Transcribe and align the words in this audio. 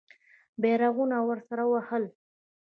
بیرغونه 0.61 1.17
ورسره 1.27 1.63
وهل. 1.71 2.03